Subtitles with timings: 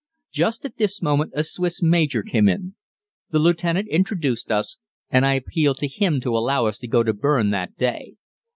[0.31, 2.73] Just at this moment a Swiss major came in.
[3.29, 4.79] The lieutenant introduced us,
[5.11, 8.15] and I appealed to him to allow us to go to Berne that day.